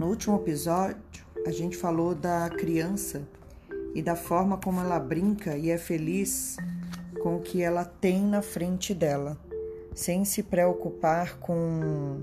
No 0.00 0.06
último 0.06 0.36
episódio, 0.36 0.96
a 1.46 1.50
gente 1.50 1.76
falou 1.76 2.14
da 2.14 2.48
criança 2.48 3.20
e 3.94 4.00
da 4.00 4.16
forma 4.16 4.56
como 4.56 4.80
ela 4.80 4.98
brinca 4.98 5.58
e 5.58 5.68
é 5.68 5.76
feliz 5.76 6.56
com 7.22 7.36
o 7.36 7.40
que 7.40 7.60
ela 7.60 7.84
tem 7.84 8.22
na 8.22 8.40
frente 8.40 8.94
dela, 8.94 9.38
sem 9.94 10.24
se 10.24 10.42
preocupar 10.42 11.38
com 11.38 12.22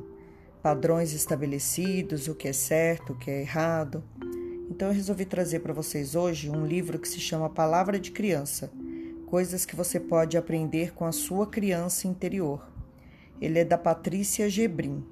padrões 0.60 1.14
estabelecidos, 1.14 2.28
o 2.28 2.34
que 2.34 2.48
é 2.48 2.52
certo, 2.52 3.14
o 3.14 3.16
que 3.16 3.30
é 3.30 3.42
errado. 3.42 4.04
Então 4.72 4.88
eu 4.88 4.94
resolvi 4.96 5.24
trazer 5.24 5.60
para 5.60 5.72
vocês 5.72 6.16
hoje 6.16 6.50
um 6.50 6.66
livro 6.66 6.98
que 6.98 7.08
se 7.08 7.20
chama 7.20 7.48
Palavra 7.48 8.00
de 8.00 8.10
Criança, 8.10 8.72
coisas 9.28 9.66
que 9.68 9.76
você 9.76 10.00
pode 10.00 10.36
aprender 10.36 10.96
com 10.96 11.06
a 11.06 11.12
sua 11.12 11.46
criança 11.46 12.08
interior. 12.08 12.68
Ele 13.40 13.60
é 13.60 13.64
da 13.64 13.78
Patrícia 13.78 14.50
Gebrim. 14.50 15.06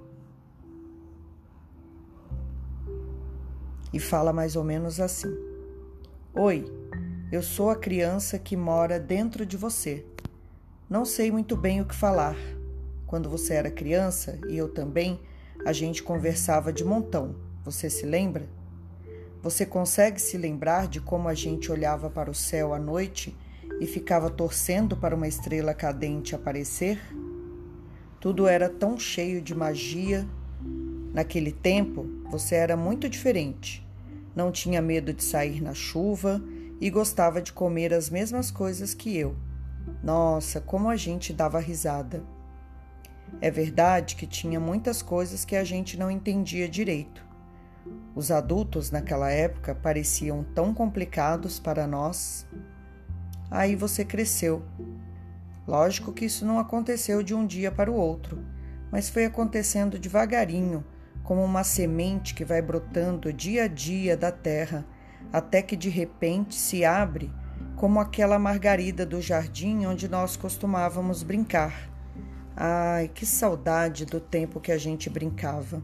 E 3.95 3.99
fala 3.99 4.33
mais 4.33 4.57
ou 4.57 4.63
menos 4.63 4.99
assim: 4.99 5.33
Oi, 6.33 6.65
eu 7.31 7.41
sou 7.41 7.69
a 7.69 7.77
criança 7.77 8.37
que 8.37 8.57
mora 8.57 8.99
dentro 8.99 9.45
de 9.45 9.55
você. 9.55 10.05
Não 10.89 11.05
sei 11.05 11.31
muito 11.31 11.55
bem 11.55 11.79
o 11.79 11.85
que 11.85 11.95
falar. 11.95 12.35
Quando 13.07 13.29
você 13.29 13.53
era 13.53 13.71
criança 13.71 14.37
e 14.49 14.57
eu 14.57 14.67
também, 14.67 15.21
a 15.65 15.71
gente 15.71 16.03
conversava 16.03 16.73
de 16.73 16.83
montão. 16.83 17.37
Você 17.63 17.89
se 17.89 18.05
lembra? 18.05 18.49
Você 19.41 19.65
consegue 19.65 20.21
se 20.21 20.37
lembrar 20.37 20.89
de 20.89 20.99
como 20.99 21.29
a 21.29 21.33
gente 21.33 21.71
olhava 21.71 22.09
para 22.09 22.29
o 22.29 22.35
céu 22.35 22.73
à 22.73 22.79
noite 22.79 23.33
e 23.79 23.87
ficava 23.87 24.29
torcendo 24.29 24.97
para 24.97 25.15
uma 25.15 25.27
estrela 25.27 25.73
cadente 25.73 26.35
aparecer? 26.35 26.99
Tudo 28.19 28.45
era 28.45 28.67
tão 28.67 28.99
cheio 28.99 29.41
de 29.41 29.55
magia. 29.55 30.27
Naquele 31.13 31.53
tempo, 31.53 32.05
você 32.29 32.55
era 32.55 32.75
muito 32.75 33.07
diferente 33.07 33.84
não 34.35 34.51
tinha 34.51 34.81
medo 34.81 35.13
de 35.13 35.23
sair 35.23 35.61
na 35.61 35.73
chuva 35.73 36.43
e 36.81 36.89
gostava 36.89 37.41
de 37.41 37.53
comer 37.53 37.93
as 37.93 38.09
mesmas 38.09 38.51
coisas 38.51 38.93
que 38.93 39.15
eu. 39.15 39.35
Nossa, 40.03 40.59
como 40.59 40.89
a 40.89 40.95
gente 40.95 41.31
dava 41.31 41.59
risada. 41.59 42.23
É 43.39 43.49
verdade 43.49 44.15
que 44.15 44.27
tinha 44.27 44.59
muitas 44.59 45.01
coisas 45.01 45.45
que 45.45 45.55
a 45.55 45.63
gente 45.63 45.97
não 45.97 46.11
entendia 46.11 46.67
direito. 46.67 47.23
Os 48.15 48.31
adultos 48.31 48.91
naquela 48.91 49.31
época 49.31 49.75
pareciam 49.75 50.43
tão 50.55 50.73
complicados 50.73 51.59
para 51.59 51.87
nós. 51.87 52.47
Aí 53.49 53.75
você 53.75 54.03
cresceu. 54.03 54.63
Lógico 55.67 56.13
que 56.13 56.25
isso 56.25 56.45
não 56.45 56.59
aconteceu 56.59 57.23
de 57.23 57.33
um 57.33 57.45
dia 57.45 57.71
para 57.71 57.91
o 57.91 57.95
outro, 57.95 58.43
mas 58.91 59.09
foi 59.09 59.25
acontecendo 59.25 59.99
devagarinho 59.99 60.83
como 61.25 61.43
uma 61.43 61.63
semente 61.63 62.35
que 62.35 62.45
vai 62.45 62.61
brotando 62.61 63.33
dia 63.33 63.63
a 63.63 63.67
dia 63.67 64.15
da 64.15 64.31
terra, 64.31 64.85
até 65.33 65.61
que 65.61 65.75
de 65.75 65.89
repente 65.89 66.55
se 66.55 66.85
abre, 66.85 67.33
como 67.75 67.99
aquela 67.99 68.37
margarida 68.37 69.05
do 69.05 69.19
jardim 69.19 69.85
onde 69.87 70.07
nós 70.07 70.37
costumávamos 70.37 71.23
brincar. 71.23 71.89
Ai, 72.55 73.09
que 73.13 73.25
saudade 73.25 74.05
do 74.05 74.19
tempo 74.19 74.61
que 74.61 74.71
a 74.71 74.77
gente 74.77 75.09
brincava. 75.09 75.83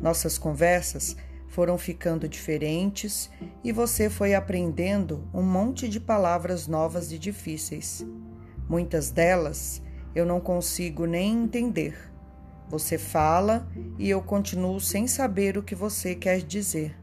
Nossas 0.00 0.36
conversas 0.36 1.16
foram 1.46 1.78
ficando 1.78 2.28
diferentes 2.28 3.30
e 3.62 3.70
você 3.70 4.10
foi 4.10 4.34
aprendendo 4.34 5.26
um 5.32 5.42
monte 5.42 5.88
de 5.88 6.00
palavras 6.00 6.66
novas 6.66 7.12
e 7.12 7.18
difíceis. 7.18 8.04
Muitas 8.68 9.10
delas 9.10 9.80
eu 10.14 10.26
não 10.26 10.40
consigo 10.40 11.06
nem 11.06 11.44
entender 11.44 12.11
você 12.72 12.96
fala 12.96 13.68
e 13.98 14.08
eu 14.08 14.22
continuo 14.22 14.80
sem 14.80 15.06
saber 15.06 15.58
o 15.58 15.62
que 15.62 15.74
você 15.74 16.14
quer 16.14 16.40
dizer. 16.40 16.96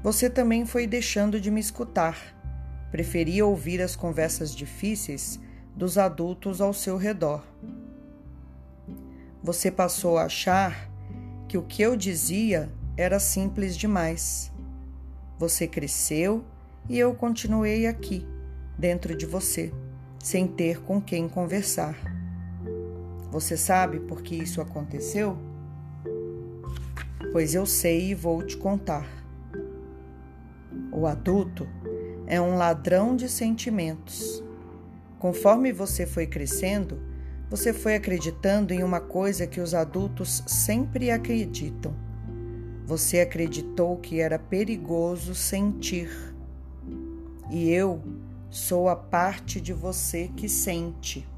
Você 0.00 0.30
também 0.30 0.64
foi 0.64 0.86
deixando 0.86 1.40
de 1.40 1.50
me 1.50 1.58
escutar. 1.58 2.16
Preferia 2.92 3.44
ouvir 3.44 3.82
as 3.82 3.96
conversas 3.96 4.54
difíceis 4.54 5.40
dos 5.74 5.98
adultos 5.98 6.60
ao 6.60 6.72
seu 6.72 6.96
redor. 6.96 7.44
Você 9.42 9.72
passou 9.72 10.18
a 10.18 10.26
achar 10.26 10.88
que 11.48 11.58
o 11.58 11.62
que 11.62 11.82
eu 11.82 11.96
dizia 11.96 12.70
era 12.96 13.18
simples 13.18 13.76
demais. 13.76 14.52
Você 15.36 15.66
cresceu 15.66 16.44
e 16.88 16.96
eu 16.96 17.12
continuei 17.12 17.88
aqui, 17.88 18.24
dentro 18.78 19.16
de 19.16 19.26
você, 19.26 19.72
sem 20.20 20.46
ter 20.46 20.80
com 20.80 21.00
quem 21.00 21.28
conversar. 21.28 22.19
Você 23.30 23.56
sabe 23.56 24.00
por 24.00 24.22
que 24.22 24.34
isso 24.34 24.60
aconteceu? 24.60 25.36
Pois 27.32 27.54
eu 27.54 27.64
sei 27.64 28.10
e 28.10 28.14
vou 28.14 28.42
te 28.42 28.56
contar. 28.56 29.06
O 30.90 31.06
adulto 31.06 31.68
é 32.26 32.40
um 32.40 32.56
ladrão 32.56 33.14
de 33.14 33.28
sentimentos. 33.28 34.42
Conforme 35.18 35.72
você 35.72 36.06
foi 36.06 36.26
crescendo, 36.26 37.00
você 37.48 37.72
foi 37.72 37.94
acreditando 37.94 38.72
em 38.72 38.82
uma 38.82 39.00
coisa 39.00 39.46
que 39.46 39.60
os 39.60 39.74
adultos 39.74 40.42
sempre 40.46 41.10
acreditam. 41.10 41.94
Você 42.86 43.20
acreditou 43.20 43.96
que 43.96 44.20
era 44.20 44.38
perigoso 44.38 45.34
sentir. 45.34 46.10
E 47.48 47.70
eu 47.70 48.02
sou 48.50 48.88
a 48.88 48.96
parte 48.96 49.60
de 49.60 49.72
você 49.72 50.28
que 50.36 50.48
sente. 50.48 51.28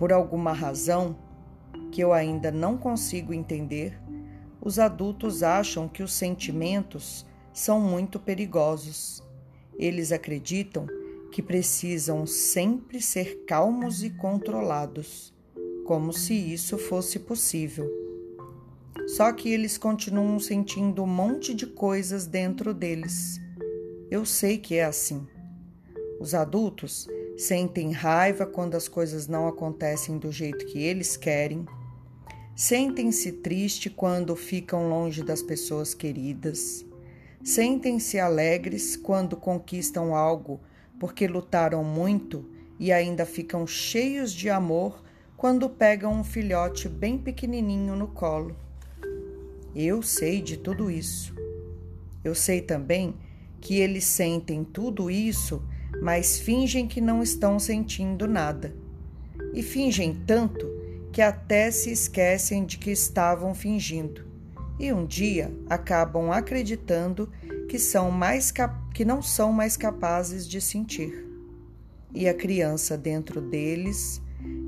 Por 0.00 0.14
alguma 0.14 0.54
razão 0.54 1.14
que 1.92 2.02
eu 2.02 2.10
ainda 2.10 2.50
não 2.50 2.78
consigo 2.78 3.34
entender, 3.34 4.00
os 4.58 4.78
adultos 4.78 5.42
acham 5.42 5.86
que 5.86 6.02
os 6.02 6.14
sentimentos 6.14 7.26
são 7.52 7.78
muito 7.78 8.18
perigosos. 8.18 9.22
Eles 9.78 10.10
acreditam 10.10 10.86
que 11.30 11.42
precisam 11.42 12.26
sempre 12.26 12.98
ser 13.02 13.44
calmos 13.46 14.02
e 14.02 14.08
controlados, 14.08 15.34
como 15.84 16.14
se 16.14 16.32
isso 16.32 16.78
fosse 16.78 17.18
possível. 17.18 17.86
Só 19.06 19.30
que 19.34 19.50
eles 19.50 19.76
continuam 19.76 20.40
sentindo 20.40 21.02
um 21.02 21.06
monte 21.06 21.52
de 21.52 21.66
coisas 21.66 22.24
dentro 22.24 22.72
deles. 22.72 23.38
Eu 24.10 24.24
sei 24.24 24.56
que 24.56 24.76
é 24.76 24.84
assim. 24.86 25.28
Os 26.18 26.32
adultos 26.32 27.06
sentem 27.40 27.90
raiva 27.90 28.44
quando 28.44 28.74
as 28.74 28.86
coisas 28.86 29.26
não 29.26 29.48
acontecem 29.48 30.18
do 30.18 30.30
jeito 30.30 30.66
que 30.66 30.78
eles 30.78 31.16
querem, 31.16 31.64
sentem-se 32.54 33.32
triste 33.32 33.88
quando 33.88 34.36
ficam 34.36 34.90
longe 34.90 35.22
das 35.22 35.42
pessoas 35.42 35.94
queridas, 35.94 36.84
sentem-se 37.42 38.18
alegres 38.18 38.94
quando 38.94 39.36
conquistam 39.36 40.14
algo 40.14 40.60
porque 40.98 41.26
lutaram 41.26 41.82
muito 41.82 42.44
e 42.78 42.92
ainda 42.92 43.24
ficam 43.24 43.66
cheios 43.66 44.34
de 44.34 44.50
amor 44.50 45.02
quando 45.34 45.70
pegam 45.70 46.12
um 46.12 46.22
filhote 46.22 46.90
bem 46.90 47.16
pequenininho 47.16 47.96
no 47.96 48.08
colo. 48.08 48.54
Eu 49.74 50.02
sei 50.02 50.42
de 50.42 50.58
tudo 50.58 50.90
isso. 50.90 51.34
Eu 52.22 52.34
sei 52.34 52.60
também 52.60 53.14
que 53.62 53.76
eles 53.76 54.04
sentem 54.04 54.62
tudo 54.62 55.10
isso 55.10 55.62
mas 56.00 56.38
fingem 56.38 56.86
que 56.86 57.00
não 57.00 57.22
estão 57.22 57.58
sentindo 57.58 58.26
nada. 58.26 58.74
E 59.52 59.62
fingem 59.62 60.22
tanto 60.26 60.66
que 61.12 61.20
até 61.20 61.70
se 61.70 61.90
esquecem 61.90 62.64
de 62.64 62.78
que 62.78 62.90
estavam 62.90 63.54
fingindo. 63.54 64.24
E 64.78 64.92
um 64.92 65.04
dia 65.04 65.52
acabam 65.68 66.30
acreditando 66.30 67.30
que, 67.68 67.78
são 67.78 68.10
mais 68.10 68.52
que 68.94 69.04
não 69.04 69.20
são 69.20 69.52
mais 69.52 69.76
capazes 69.76 70.48
de 70.48 70.60
sentir. 70.60 71.26
E 72.14 72.28
a 72.28 72.34
criança 72.34 72.96
dentro 72.96 73.40
deles 73.40 74.20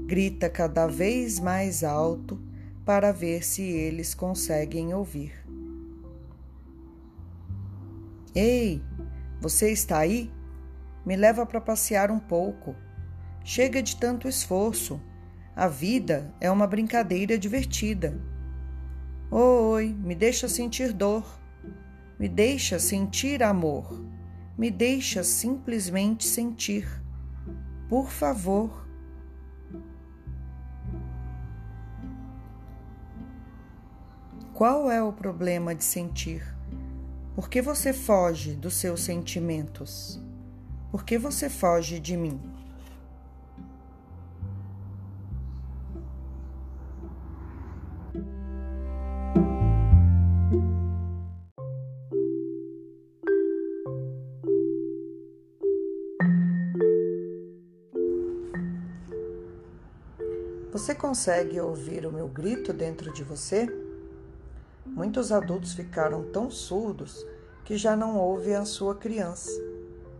grita 0.06 0.50
cada 0.50 0.86
vez 0.86 1.40
mais 1.40 1.82
alto 1.82 2.38
para 2.84 3.12
ver 3.12 3.44
se 3.44 3.62
eles 3.62 4.14
conseguem 4.14 4.92
ouvir. 4.92 5.32
Ei, 8.34 8.82
você 9.40 9.70
está 9.70 9.98
aí? 9.98 10.30
Me 11.04 11.16
leva 11.16 11.44
para 11.44 11.60
passear 11.60 12.10
um 12.10 12.18
pouco. 12.18 12.76
Chega 13.44 13.82
de 13.82 13.96
tanto 13.96 14.28
esforço. 14.28 15.00
A 15.54 15.66
vida 15.66 16.32
é 16.40 16.50
uma 16.50 16.66
brincadeira 16.66 17.36
divertida. 17.36 18.20
Oi, 19.30 19.92
me 19.92 20.14
deixa 20.14 20.48
sentir 20.48 20.92
dor. 20.92 21.24
Me 22.18 22.28
deixa 22.28 22.78
sentir 22.78 23.42
amor. 23.42 24.00
Me 24.56 24.70
deixa 24.70 25.24
simplesmente 25.24 26.24
sentir. 26.24 26.86
Por 27.88 28.08
favor. 28.10 28.86
Qual 34.54 34.88
é 34.88 35.02
o 35.02 35.12
problema 35.12 35.74
de 35.74 35.82
sentir? 35.82 36.46
Por 37.34 37.48
que 37.48 37.60
você 37.60 37.92
foge 37.92 38.54
dos 38.54 38.74
seus 38.74 39.00
sentimentos? 39.00 40.21
Por 40.92 41.04
que 41.04 41.16
você 41.16 41.48
foge 41.48 41.98
de 41.98 42.18
mim? 42.18 42.38
Você 60.70 60.94
consegue 60.94 61.58
ouvir 61.58 62.04
o 62.04 62.12
meu 62.12 62.28
grito 62.28 62.70
dentro 62.74 63.10
de 63.14 63.24
você? 63.24 63.66
Muitos 64.84 65.32
adultos 65.32 65.72
ficaram 65.72 66.30
tão 66.30 66.50
surdos 66.50 67.26
que 67.64 67.78
já 67.78 67.96
não 67.96 68.18
ouvem 68.18 68.56
a 68.56 68.66
sua 68.66 68.94
criança. 68.94 69.71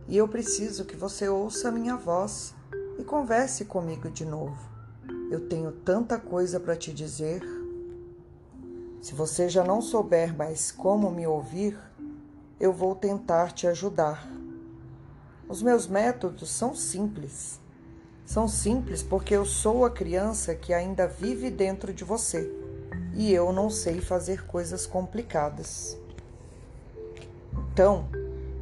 E 0.07 0.17
eu 0.17 0.27
preciso 0.27 0.85
que 0.85 0.95
você 0.95 1.29
ouça 1.29 1.69
a 1.69 1.71
minha 1.71 1.95
voz 1.95 2.53
e 2.99 3.03
converse 3.03 3.65
comigo 3.65 4.09
de 4.09 4.25
novo. 4.25 4.57
Eu 5.31 5.47
tenho 5.47 5.71
tanta 5.71 6.19
coisa 6.19 6.59
para 6.59 6.75
te 6.75 6.93
dizer. 6.93 7.41
Se 9.01 9.13
você 9.13 9.49
já 9.49 9.63
não 9.63 9.81
souber 9.81 10.35
mais 10.35 10.71
como 10.71 11.09
me 11.09 11.25
ouvir, 11.25 11.77
eu 12.59 12.71
vou 12.71 12.95
tentar 12.95 13.51
te 13.51 13.67
ajudar. 13.67 14.27
Os 15.47 15.61
meus 15.61 15.87
métodos 15.87 16.49
são 16.51 16.75
simples. 16.75 17.59
São 18.25 18.47
simples 18.47 19.03
porque 19.03 19.35
eu 19.35 19.45
sou 19.45 19.85
a 19.85 19.91
criança 19.91 20.55
que 20.55 20.73
ainda 20.73 21.07
vive 21.07 21.49
dentro 21.49 21.93
de 21.93 22.03
você 22.03 22.49
e 23.15 23.33
eu 23.33 23.51
não 23.51 23.69
sei 23.69 24.01
fazer 24.01 24.45
coisas 24.45 24.85
complicadas. 24.85 25.97
Então, 27.71 28.07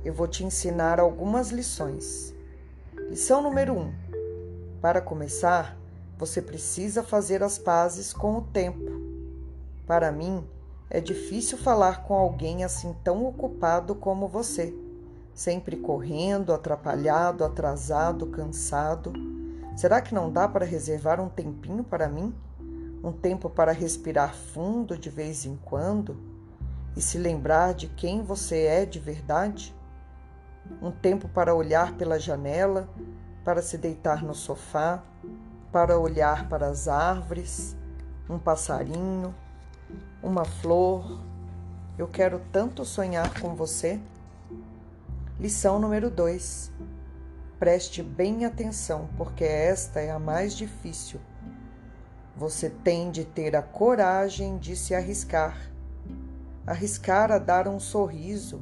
eu 0.04 0.14
vou 0.14 0.28
te 0.28 0.44
ensinar 0.44 1.00
algumas 1.00 1.50
lições. 1.50 2.34
Lição 3.10 3.42
número 3.42 3.74
1: 3.74 3.80
um, 3.80 3.94
Para 4.82 5.02
começar, 5.02 5.78
você 6.18 6.42
precisa 6.42 7.04
fazer 7.04 7.44
as 7.44 7.58
pazes 7.58 8.14
com 8.14 8.38
o 8.38 8.42
tempo. 8.42 9.02
Para 9.86 10.12
mim, 10.12 10.44
é 10.90 11.00
difícil 11.00 11.58
falar 11.58 12.04
com 12.04 12.14
alguém 12.14 12.64
assim 12.64 12.96
tão 13.04 13.26
ocupado 13.26 13.96
como 13.96 14.28
você, 14.28 14.74
sempre 15.34 15.78
correndo, 15.78 16.54
atrapalhado, 16.54 17.44
atrasado, 17.44 18.28
cansado 18.28 19.14
Será 19.76 20.02
que 20.02 20.14
não 20.14 20.32
dá 20.32 20.48
para 20.48 20.66
reservar 20.66 21.20
um 21.20 21.30
tempinho 21.30 21.84
para 21.84 22.08
mim? 22.08 22.34
Um 23.04 23.12
tempo 23.12 23.50
para 23.50 23.72
respirar 23.72 24.36
fundo 24.36 24.98
de 24.98 25.10
vez 25.10 25.46
em 25.46 25.56
quando 25.56 26.18
e 26.96 27.02
se 27.02 27.18
lembrar 27.18 27.74
de 27.74 27.88
quem 27.88 28.22
você 28.22 28.64
é 28.64 28.86
de 28.86 29.00
verdade? 29.00 29.74
Um 30.80 30.92
tempo 30.92 31.28
para 31.28 31.56
olhar 31.56 31.94
pela 31.94 32.20
janela, 32.20 32.88
para 33.44 33.62
se 33.62 33.78
deitar 33.78 34.24
no 34.24 34.36
sofá, 34.36 35.04
para 35.72 35.98
olhar 35.98 36.48
para 36.48 36.68
as 36.68 36.88
árvores, 36.88 37.76
um 38.30 38.38
passarinho, 38.38 39.34
uma 40.22 40.46
flor. 40.46 41.20
Eu 41.98 42.08
quero 42.08 42.40
tanto 42.52 42.86
sonhar 42.86 43.40
com 43.40 43.56
você. 43.56 44.00
Lição 45.40 45.80
número 45.80 46.12
2 46.12 46.72
Preste 47.62 48.02
bem 48.02 48.44
atenção, 48.44 49.08
porque 49.16 49.44
esta 49.44 50.00
é 50.00 50.10
a 50.10 50.18
mais 50.18 50.56
difícil. 50.56 51.20
Você 52.36 52.72
tem 52.72 53.12
de 53.12 53.24
ter 53.24 53.56
a 53.56 53.62
coragem 53.62 54.58
de 54.58 54.76
se 54.76 54.96
arriscar. 54.96 55.56
Arriscar 56.66 57.32
a 57.32 57.38
dar 57.38 57.68
um 57.68 57.80
sorriso 57.80 58.62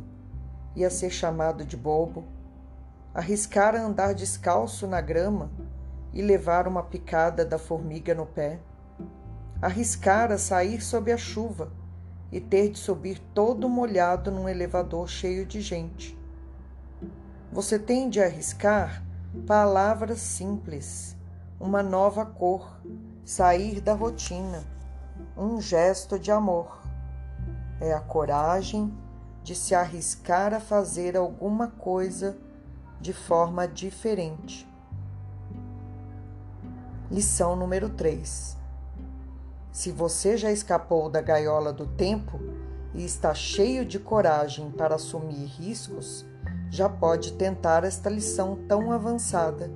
e 0.76 0.86
a 0.86 0.90
ser 0.90 1.10
chamado 1.10 1.66
de 1.66 1.76
bobo. 1.76 2.26
Arriscar 3.14 3.76
a 3.76 3.82
andar 3.82 4.14
descalço 4.14 4.88
na 4.88 5.02
grama 5.02 5.52
e 6.14 6.22
levar 6.22 6.68
uma 6.68 6.84
picada 6.84 7.46
da 7.46 7.58
formiga 7.58 8.14
no 8.14 8.26
pé. 8.26 8.60
Arriscar 9.62 10.32
a 10.32 10.38
sair 10.38 10.82
sob 10.82 11.12
a 11.12 11.18
chuva 11.18 11.72
e 12.32 12.40
ter 12.40 12.70
de 12.70 12.80
subir 12.80 13.20
todo 13.34 13.68
molhado 13.68 14.32
num 14.32 14.48
elevador 14.48 15.08
cheio 15.08 15.46
de 15.46 15.62
gente 15.62 16.20
você 17.52 17.80
tem 17.80 18.12
de 18.12 18.22
arriscar 18.22 19.04
palavras 19.48 20.20
simples, 20.20 21.18
uma 21.60 21.82
nova 21.82 22.24
cor, 22.24 22.80
sair 23.26 23.82
da 23.82 23.94
rotina, 23.94 24.64
um 25.36 25.60
gesto 25.60 26.20
de 26.20 26.32
amor. 26.32 26.80
É 27.82 27.92
a 27.92 28.00
coragem 28.00 28.96
de 29.44 29.56
se 29.56 29.74
arriscar 29.74 30.54
a 30.54 30.60
fazer 30.60 31.18
alguma 31.18 31.68
coisa 31.68 32.38
de 33.00 33.14
forma 33.14 33.68
diferente. 33.68 34.68
Lição 37.10 37.56
número 37.56 37.90
3. 37.90 38.58
Se 39.72 39.92
você 39.92 40.38
já 40.38 40.52
escapou 40.52 41.10
da 41.10 41.22
gaiola 41.22 41.72
do 41.72 41.88
tempo 41.88 42.40
e 42.94 43.06
está 43.06 43.34
cheio 43.34 43.86
de 43.86 43.98
coragem 43.98 44.70
para 44.72 44.96
assumir 44.96 45.46
riscos, 45.46 46.26
já 46.70 46.90
pode 46.90 47.34
tentar 47.34 47.84
esta 47.84 48.10
lição 48.10 48.58
tão 48.68 48.92
avançada. 48.92 49.72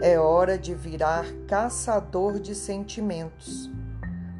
É 0.00 0.18
hora 0.18 0.58
de 0.58 0.74
virar 0.74 1.26
caçador 1.46 2.38
de 2.38 2.54
sentimentos. 2.54 3.70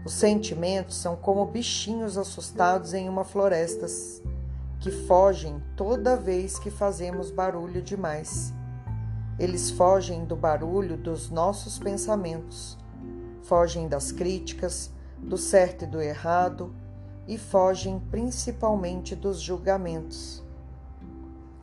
Os 0.04 0.12
sentimentos 0.12 0.96
são 0.96 1.16
como 1.16 1.46
bichinhos 1.46 2.18
assustados 2.18 2.92
em 2.92 3.08
uma 3.08 3.24
floresta 3.24 3.86
que 4.78 4.90
fogem 4.90 5.62
toda 5.74 6.14
vez 6.14 6.58
que 6.58 6.70
fazemos 6.70 7.30
barulho 7.30 7.80
demais. 7.80 8.52
Eles 9.38 9.70
fogem 9.70 10.26
do 10.26 10.36
barulho 10.36 10.98
dos 10.98 11.30
nossos 11.30 11.78
pensamentos, 11.78 12.76
fogem 13.44 13.88
das 13.88 14.12
críticas, 14.12 14.92
do 15.16 15.38
certo 15.38 15.84
e 15.84 15.86
do 15.86 16.02
errado 16.02 16.74
e 17.26 17.38
fogem 17.38 17.98
principalmente 18.10 19.16
dos 19.16 19.40
julgamentos. 19.40 20.44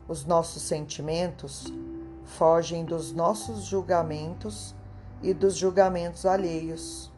Os 0.08 0.26
nossos 0.26 0.62
sentimentos 0.62 1.72
fogem 2.24 2.84
dos 2.84 3.12
nossos 3.12 3.62
julgamentos 3.62 4.74
e 5.22 5.32
dos 5.32 5.56
julgamentos 5.56 6.26
alheios. 6.26 7.11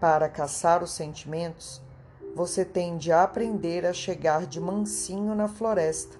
Para 0.00 0.28
caçar 0.28 0.82
os 0.82 0.90
sentimentos, 0.90 1.80
você 2.34 2.66
tem 2.66 2.98
de 2.98 3.10
aprender 3.10 3.86
a 3.86 3.94
chegar 3.94 4.46
de 4.46 4.60
mansinho 4.60 5.34
na 5.34 5.48
floresta. 5.48 6.18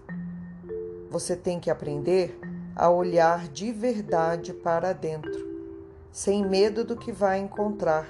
Você 1.10 1.36
tem 1.36 1.60
que 1.60 1.70
aprender 1.70 2.38
a 2.74 2.88
olhar 2.88 3.48
de 3.48 3.72
verdade 3.72 4.54
para 4.54 4.94
dentro, 4.94 5.46
sem 6.10 6.42
medo 6.42 6.84
do 6.84 6.96
que 6.96 7.12
vai 7.12 7.38
encontrar. 7.38 8.08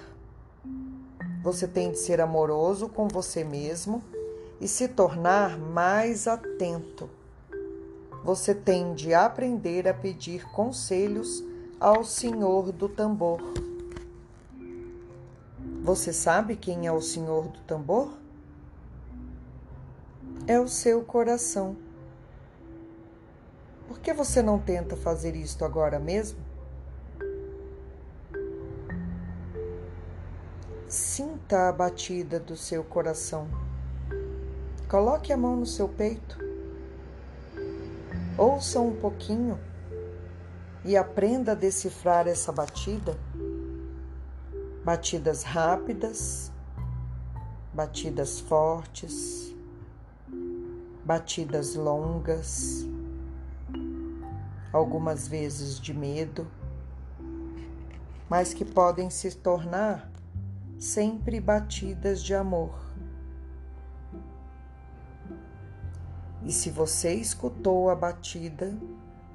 Você 1.42 1.66
tem 1.66 1.90
de 1.90 1.98
ser 1.98 2.20
amoroso 2.20 2.88
com 2.88 3.08
você 3.08 3.42
mesmo 3.42 4.02
e 4.60 4.68
se 4.68 4.86
tornar 4.86 5.58
mais 5.58 6.28
atento. 6.28 7.10
Você 8.24 8.54
tem 8.54 8.94
de 8.94 9.14
aprender 9.14 9.88
a 9.88 9.94
pedir 9.94 10.44
conselhos 10.50 11.44
ao 11.80 12.04
Senhor 12.04 12.70
do 12.70 12.88
tambor. 12.88 13.40
Você 15.86 16.12
sabe 16.12 16.56
quem 16.56 16.88
é 16.88 16.90
o 16.90 17.00
Senhor 17.00 17.46
do 17.46 17.60
tambor? 17.60 18.12
É 20.44 20.58
o 20.58 20.66
seu 20.66 21.04
coração. 21.04 21.76
Por 23.86 24.00
que 24.00 24.12
você 24.12 24.42
não 24.42 24.58
tenta 24.58 24.96
fazer 24.96 25.36
isto 25.36 25.64
agora 25.64 26.00
mesmo? 26.00 26.40
Sinta 30.88 31.68
a 31.68 31.72
batida 31.72 32.40
do 32.40 32.56
seu 32.56 32.82
coração. 32.82 33.46
Coloque 34.88 35.32
a 35.32 35.36
mão 35.36 35.54
no 35.54 35.66
seu 35.66 35.88
peito. 35.88 36.36
Ouça 38.36 38.80
um 38.80 38.96
pouquinho 38.96 39.56
e 40.84 40.96
aprenda 40.96 41.52
a 41.52 41.54
decifrar 41.54 42.26
essa 42.26 42.50
batida. 42.50 43.16
Batidas 44.86 45.42
rápidas, 45.42 46.52
batidas 47.74 48.38
fortes, 48.38 49.52
batidas 51.04 51.74
longas, 51.74 52.86
algumas 54.72 55.26
vezes 55.26 55.80
de 55.80 55.92
medo, 55.92 56.46
mas 58.30 58.54
que 58.54 58.64
podem 58.64 59.10
se 59.10 59.34
tornar 59.34 60.08
sempre 60.78 61.40
batidas 61.40 62.22
de 62.22 62.36
amor. 62.36 62.78
E 66.44 66.52
se 66.52 66.70
você 66.70 67.12
escutou 67.12 67.90
a 67.90 67.96
batida 67.96 68.72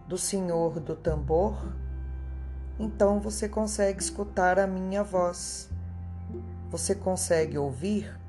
do 0.07 0.17
Senhor 0.17 0.79
do 0.79 0.95
tambor, 0.95 1.75
então 2.81 3.19
você 3.19 3.47
consegue 3.47 4.01
escutar 4.01 4.57
a 4.57 4.65
minha 4.65 5.03
voz. 5.03 5.69
Você 6.71 6.95
consegue 6.95 7.55
ouvir 7.55 8.19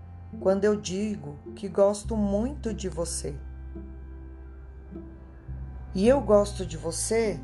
quando 0.40 0.64
eu 0.64 0.76
digo 0.76 1.38
que 1.56 1.68
gosto 1.68 2.14
muito 2.14 2.74
de 2.74 2.86
você. 2.86 3.34
E 5.94 6.06
eu 6.06 6.20
gosto 6.20 6.66
de 6.66 6.76
você 6.76 7.40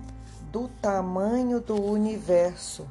do 0.52 0.68
tamanho 0.68 1.60
do 1.60 1.82
universo. 1.82 2.86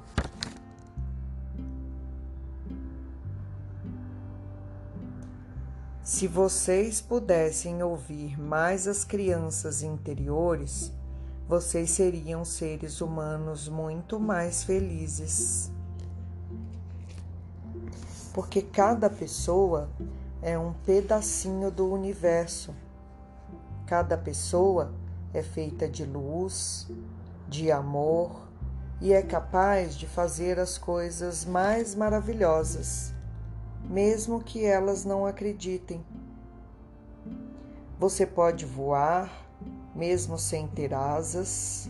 Se 6.01 6.27
vocês 6.27 7.01
pudessem 7.01 7.83
ouvir 7.83 8.39
mais 8.39 8.87
as 8.87 9.03
crianças 9.03 9.83
interiores, 9.83 10.91
vocês 11.47 11.91
seriam 11.91 12.43
seres 12.43 12.99
humanos 12.99 13.69
muito 13.69 14.19
mais 14.19 14.63
felizes. 14.63 15.71
Porque 18.33 18.61
cada 18.61 19.09
pessoa 19.09 19.89
é 20.41 20.59
um 20.59 20.73
pedacinho 20.85 21.71
do 21.71 21.89
universo. 21.89 22.75
Cada 23.85 24.17
pessoa 24.17 24.93
é 25.33 25.41
feita 25.41 25.87
de 25.87 26.03
luz, 26.05 26.85
de 27.47 27.71
amor 27.71 28.45
e 28.99 29.13
é 29.13 29.21
capaz 29.21 29.95
de 29.95 30.05
fazer 30.05 30.59
as 30.59 30.77
coisas 30.77 31.45
mais 31.45 31.95
maravilhosas, 31.95 33.13
mesmo 33.85 34.43
que 34.43 34.65
elas 34.65 35.05
não 35.05 35.25
acreditem. 35.25 36.05
Você 37.97 38.25
pode 38.25 38.65
voar, 38.65 39.46
mesmo 39.97 40.37
sem 40.37 40.67
ter 40.67 40.93
asas, 40.93 41.89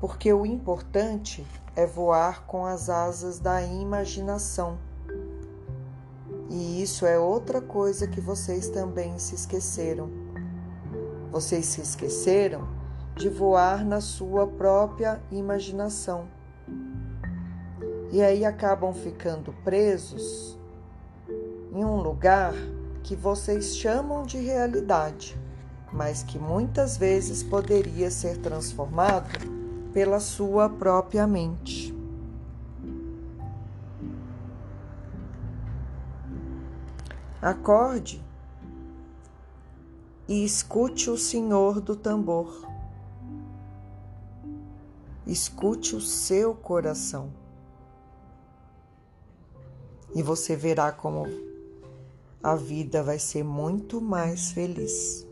porque 0.00 0.32
o 0.32 0.46
importante 0.46 1.44
é 1.74 1.84
voar 1.84 2.46
com 2.46 2.64
as 2.64 2.88
asas 2.88 3.40
da 3.40 3.60
imaginação. 3.62 4.78
E 6.48 6.82
isso 6.82 7.04
é 7.04 7.18
outra 7.18 7.60
coisa 7.60 8.06
que 8.06 8.20
vocês 8.20 8.68
também 8.68 9.18
se 9.18 9.34
esqueceram. 9.34 10.08
Vocês 11.30 11.66
se 11.66 11.80
esqueceram 11.80 12.66
de 13.16 13.28
voar 13.28 13.84
na 13.84 14.00
sua 14.00 14.46
própria 14.46 15.20
imaginação. 15.30 16.26
E 18.12 18.22
aí 18.22 18.44
acabam 18.44 18.92
ficando 18.92 19.52
presos 19.62 20.58
em 21.72 21.84
um 21.84 22.00
lugar 22.00 22.54
que 23.02 23.14
vocês 23.14 23.76
chamam 23.76 24.24
de 24.24 24.38
realidade, 24.38 25.39
mas 25.92 26.22
que 26.22 26.38
muitas 26.38 26.96
vezes 26.96 27.42
poderia 27.42 28.10
ser 28.10 28.38
transformado 28.38 29.28
pela 29.92 30.20
sua 30.20 30.68
própria 30.68 31.26
mente. 31.26 31.94
Acorde 37.42 38.22
e 40.28 40.44
escute 40.44 41.10
o 41.10 41.16
Senhor 41.16 41.80
do 41.80 41.96
tambor. 41.96 42.68
Escute 45.26 45.96
o 45.96 46.00
seu 46.00 46.54
coração. 46.54 47.32
E 50.14 50.22
você 50.22 50.54
verá 50.54 50.92
como 50.92 51.26
a 52.42 52.54
vida 52.54 53.02
vai 53.02 53.18
ser 53.18 53.42
muito 53.42 54.00
mais 54.00 54.52
feliz. 54.52 55.29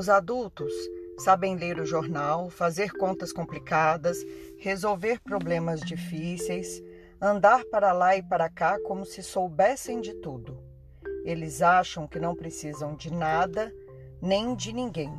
Os 0.00 0.08
adultos 0.08 0.72
sabem 1.18 1.56
ler 1.56 1.78
o 1.78 1.84
jornal, 1.84 2.48
fazer 2.48 2.90
contas 2.92 3.34
complicadas, 3.34 4.16
resolver 4.56 5.20
problemas 5.20 5.82
difíceis, 5.82 6.82
andar 7.20 7.66
para 7.66 7.92
lá 7.92 8.16
e 8.16 8.22
para 8.22 8.48
cá 8.48 8.80
como 8.80 9.04
se 9.04 9.22
soubessem 9.22 10.00
de 10.00 10.14
tudo. 10.14 10.58
Eles 11.22 11.60
acham 11.60 12.08
que 12.08 12.18
não 12.18 12.34
precisam 12.34 12.96
de 12.96 13.12
nada 13.12 13.70
nem 14.22 14.54
de 14.54 14.72
ninguém. 14.72 15.12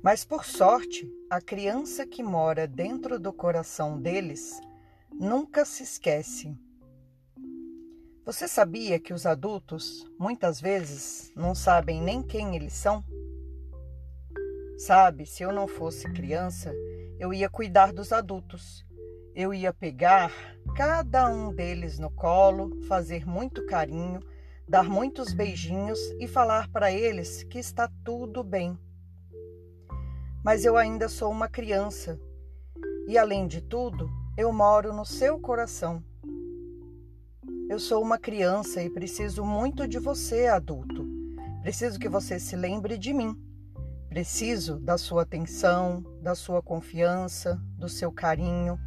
Mas 0.00 0.24
por 0.24 0.44
sorte, 0.44 1.12
a 1.28 1.40
criança 1.40 2.06
que 2.06 2.22
mora 2.22 2.68
dentro 2.68 3.18
do 3.18 3.32
coração 3.32 4.00
deles 4.00 4.60
nunca 5.12 5.64
se 5.64 5.82
esquece. 5.82 6.56
Você 8.24 8.48
sabia 8.48 8.98
que 8.98 9.12
os 9.12 9.26
adultos 9.26 10.10
muitas 10.18 10.58
vezes 10.58 11.30
não 11.36 11.54
sabem 11.54 12.00
nem 12.00 12.22
quem 12.22 12.56
eles 12.56 12.72
são? 12.72 13.04
Sabe, 14.78 15.26
se 15.26 15.42
eu 15.42 15.52
não 15.52 15.68
fosse 15.68 16.10
criança, 16.10 16.72
eu 17.18 17.34
ia 17.34 17.50
cuidar 17.50 17.92
dos 17.92 18.14
adultos. 18.14 18.82
Eu 19.34 19.52
ia 19.52 19.74
pegar 19.74 20.32
cada 20.74 21.28
um 21.28 21.52
deles 21.52 21.98
no 21.98 22.10
colo, 22.10 22.80
fazer 22.84 23.26
muito 23.26 23.66
carinho, 23.66 24.20
dar 24.66 24.88
muitos 24.88 25.34
beijinhos 25.34 26.00
e 26.18 26.26
falar 26.26 26.70
para 26.70 26.90
eles 26.90 27.42
que 27.42 27.58
está 27.58 27.90
tudo 28.02 28.42
bem. 28.42 28.78
Mas 30.42 30.64
eu 30.64 30.78
ainda 30.78 31.10
sou 31.10 31.30
uma 31.30 31.48
criança 31.48 32.18
e, 33.06 33.18
além 33.18 33.46
de 33.46 33.60
tudo, 33.60 34.08
eu 34.34 34.50
moro 34.50 34.94
no 34.94 35.04
seu 35.04 35.38
coração. 35.38 36.02
Eu 37.68 37.78
sou 37.78 38.02
uma 38.02 38.18
criança 38.18 38.82
e 38.82 38.90
preciso 38.90 39.44
muito 39.44 39.88
de 39.88 39.98
você, 39.98 40.46
adulto. 40.46 41.06
Preciso 41.62 41.98
que 41.98 42.08
você 42.08 42.38
se 42.38 42.56
lembre 42.56 42.98
de 42.98 43.12
mim 43.12 43.36
Preciso 44.14 44.78
da 44.78 44.96
sua 44.96 45.22
atenção, 45.22 46.00
da 46.22 46.36
sua 46.36 46.62
confiança, 46.62 47.60
do 47.76 47.88
seu 47.88 48.12
carinho. 48.12 48.78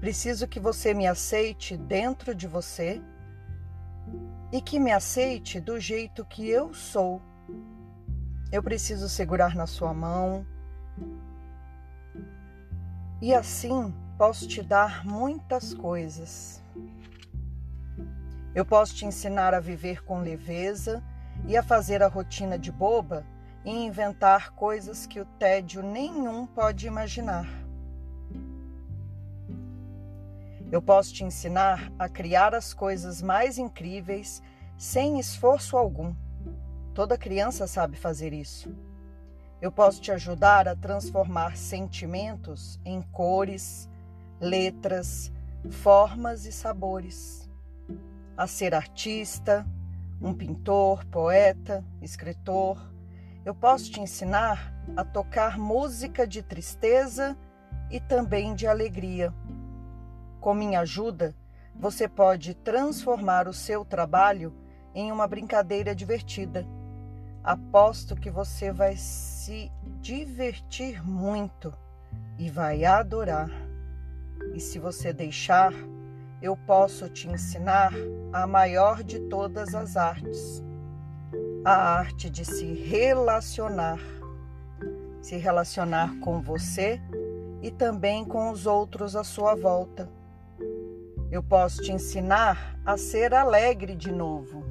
Preciso 0.00 0.48
que 0.48 0.58
você 0.58 0.94
me 0.94 1.06
aceite 1.06 1.76
dentro 1.76 2.34
de 2.34 2.46
você 2.46 3.02
e 4.50 4.62
que 4.62 4.80
me 4.80 4.90
aceite 4.90 5.60
do 5.60 5.78
jeito 5.78 6.24
que 6.24 6.48
eu 6.48 6.72
sou. 6.72 7.20
Eu 8.50 8.62
preciso 8.62 9.06
segurar 9.06 9.54
na 9.54 9.66
sua 9.66 9.92
mão 9.92 10.46
e 13.20 13.34
assim 13.34 13.94
posso 14.16 14.48
te 14.48 14.62
dar 14.62 15.04
muitas 15.04 15.74
coisas. 15.74 16.62
Eu 18.54 18.64
posso 18.64 18.94
te 18.94 19.04
ensinar 19.04 19.52
a 19.52 19.58
viver 19.58 20.04
com 20.04 20.20
leveza 20.20 21.02
e 21.44 21.56
a 21.56 21.62
fazer 21.62 22.04
a 22.04 22.08
rotina 22.08 22.56
de 22.56 22.70
boba 22.70 23.26
e 23.64 23.70
inventar 23.70 24.52
coisas 24.52 25.06
que 25.06 25.18
o 25.20 25.24
tédio 25.24 25.82
nenhum 25.82 26.46
pode 26.46 26.86
imaginar. 26.86 27.48
Eu 30.70 30.80
posso 30.80 31.12
te 31.12 31.24
ensinar 31.24 31.92
a 31.98 32.08
criar 32.08 32.54
as 32.54 32.72
coisas 32.72 33.20
mais 33.20 33.58
incríveis 33.58 34.40
sem 34.78 35.18
esforço 35.18 35.76
algum. 35.76 36.14
Toda 36.94 37.18
criança 37.18 37.66
sabe 37.66 37.96
fazer 37.96 38.32
isso. 38.32 38.72
Eu 39.60 39.72
posso 39.72 40.00
te 40.00 40.12
ajudar 40.12 40.68
a 40.68 40.76
transformar 40.76 41.56
sentimentos 41.56 42.78
em 42.84 43.02
cores, 43.02 43.88
letras, 44.40 45.32
formas 45.70 46.44
e 46.44 46.52
sabores. 46.52 47.43
A 48.36 48.48
ser 48.48 48.74
artista, 48.74 49.64
um 50.20 50.34
pintor, 50.34 51.04
poeta, 51.06 51.84
escritor, 52.02 52.92
eu 53.44 53.54
posso 53.54 53.92
te 53.92 54.00
ensinar 54.00 54.74
a 54.96 55.04
tocar 55.04 55.56
música 55.56 56.26
de 56.26 56.42
tristeza 56.42 57.36
e 57.90 58.00
também 58.00 58.54
de 58.54 58.66
alegria. 58.66 59.32
Com 60.40 60.52
minha 60.52 60.80
ajuda, 60.80 61.34
você 61.76 62.08
pode 62.08 62.54
transformar 62.54 63.46
o 63.46 63.52
seu 63.52 63.84
trabalho 63.84 64.52
em 64.94 65.12
uma 65.12 65.28
brincadeira 65.28 65.94
divertida. 65.94 66.66
Aposto 67.42 68.16
que 68.16 68.30
você 68.30 68.72
vai 68.72 68.96
se 68.96 69.70
divertir 70.00 71.06
muito 71.06 71.72
e 72.38 72.50
vai 72.50 72.84
adorar. 72.84 73.50
E 74.54 74.60
se 74.60 74.78
você 74.78 75.12
deixar, 75.12 75.72
eu 76.44 76.54
posso 76.54 77.08
te 77.08 77.26
ensinar 77.26 77.90
a 78.30 78.46
maior 78.46 79.02
de 79.02 79.18
todas 79.18 79.74
as 79.74 79.96
artes 79.96 80.62
a 81.64 81.96
arte 81.96 82.28
de 82.28 82.44
se 82.44 82.66
relacionar, 82.74 83.98
se 85.22 85.38
relacionar 85.38 86.20
com 86.20 86.42
você 86.42 87.00
e 87.62 87.70
também 87.70 88.22
com 88.22 88.50
os 88.50 88.66
outros 88.66 89.16
à 89.16 89.24
sua 89.24 89.54
volta. 89.54 90.10
Eu 91.30 91.42
posso 91.42 91.80
te 91.80 91.90
ensinar 91.90 92.78
a 92.84 92.98
ser 92.98 93.32
alegre 93.32 93.96
de 93.96 94.12
novo. 94.12 94.62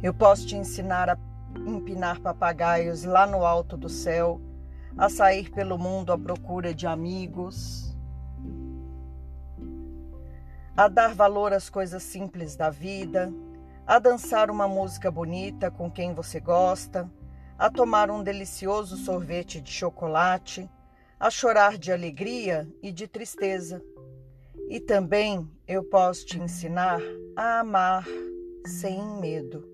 Eu 0.00 0.14
posso 0.14 0.46
te 0.46 0.54
ensinar 0.54 1.10
a 1.10 1.18
empinar 1.66 2.20
papagaios 2.20 3.02
lá 3.02 3.26
no 3.26 3.44
alto 3.44 3.76
do 3.76 3.88
céu, 3.88 4.40
a 4.96 5.08
sair 5.08 5.50
pelo 5.50 5.76
mundo 5.76 6.12
à 6.12 6.18
procura 6.18 6.72
de 6.72 6.86
amigos, 6.86 7.85
a 10.76 10.88
dar 10.88 11.14
valor 11.14 11.54
às 11.54 11.70
coisas 11.70 12.02
simples 12.02 12.54
da 12.54 12.68
vida, 12.68 13.32
a 13.86 13.98
dançar 13.98 14.50
uma 14.50 14.68
música 14.68 15.10
bonita 15.10 15.70
com 15.70 15.90
quem 15.90 16.12
você 16.12 16.38
gosta, 16.38 17.10
a 17.58 17.70
tomar 17.70 18.10
um 18.10 18.22
delicioso 18.22 18.96
sorvete 18.98 19.60
de 19.60 19.70
chocolate, 19.70 20.68
a 21.18 21.30
chorar 21.30 21.78
de 21.78 21.90
alegria 21.90 22.68
e 22.82 22.92
de 22.92 23.08
tristeza. 23.08 23.82
E 24.68 24.78
também 24.78 25.50
eu 25.66 25.82
posso 25.84 26.26
te 26.26 26.38
ensinar 26.38 27.00
a 27.34 27.60
amar 27.60 28.04
sem 28.66 29.02
medo. 29.20 29.66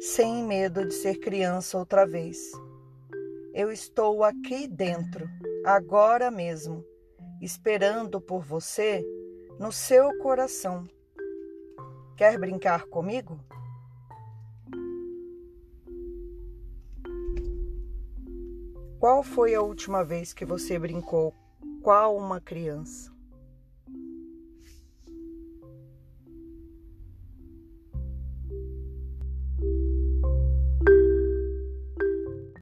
sem 0.00 0.42
medo 0.42 0.86
de 0.86 0.94
ser 0.94 1.18
criança 1.18 1.76
outra 1.76 2.06
vez. 2.06 2.50
Eu 3.52 3.70
estou 3.70 4.24
aqui 4.24 4.66
dentro, 4.66 5.28
agora 5.62 6.30
mesmo, 6.30 6.82
esperando 7.42 8.18
por 8.18 8.42
você 8.42 9.04
no 9.60 9.70
seu 9.70 10.16
coração. 10.16 10.88
Quer 12.16 12.38
brincar 12.38 12.86
comigo? 12.86 13.38
Qual 18.98 19.22
foi 19.22 19.54
a 19.54 19.60
última 19.60 20.02
vez 20.02 20.32
que 20.32 20.46
você 20.46 20.78
brincou? 20.78 21.34
Qual 21.82 22.16
uma 22.16 22.40
criança? 22.40 23.12